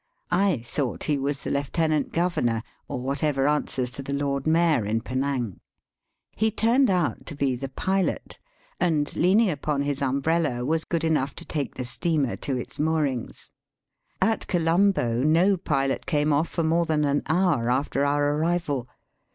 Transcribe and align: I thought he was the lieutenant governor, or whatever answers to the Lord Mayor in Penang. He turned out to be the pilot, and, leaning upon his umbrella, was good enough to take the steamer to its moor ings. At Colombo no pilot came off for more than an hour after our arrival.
I 0.31 0.63
thought 0.65 1.03
he 1.03 1.19
was 1.19 1.43
the 1.43 1.51
lieutenant 1.51 2.11
governor, 2.11 2.63
or 2.87 2.99
whatever 2.99 3.47
answers 3.47 3.91
to 3.91 4.01
the 4.01 4.13
Lord 4.15 4.47
Mayor 4.47 4.83
in 4.83 5.01
Penang. 5.01 5.59
He 6.31 6.49
turned 6.49 6.89
out 6.89 7.27
to 7.27 7.35
be 7.35 7.55
the 7.55 7.69
pilot, 7.69 8.39
and, 8.79 9.15
leaning 9.15 9.51
upon 9.51 9.83
his 9.83 10.01
umbrella, 10.01 10.65
was 10.65 10.85
good 10.85 11.03
enough 11.03 11.35
to 11.35 11.45
take 11.45 11.75
the 11.75 11.85
steamer 11.85 12.35
to 12.37 12.57
its 12.57 12.79
moor 12.79 13.05
ings. 13.05 13.51
At 14.19 14.47
Colombo 14.47 15.21
no 15.21 15.55
pilot 15.55 16.07
came 16.07 16.33
off 16.33 16.49
for 16.49 16.63
more 16.63 16.87
than 16.87 17.05
an 17.05 17.21
hour 17.27 17.69
after 17.69 18.03
our 18.03 18.35
arrival. 18.39 18.87